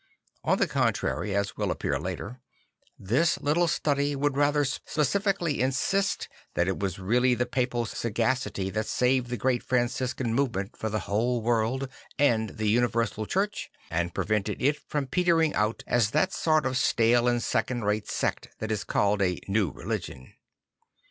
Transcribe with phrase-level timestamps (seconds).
[0.43, 2.41] On the contrary, as will appear later,
[2.97, 8.87] this little study would rather specially insist that it was really the papal sagacity that
[8.87, 11.87] saved the great Franciscan movement for the whole \vorld
[12.17, 17.27] and the universal Church, and prevented it from petering out as that sort of stale
[17.27, 20.33] and second rate sect that is called a new religion.